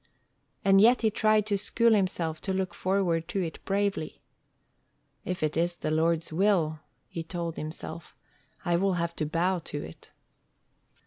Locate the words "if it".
5.25-5.55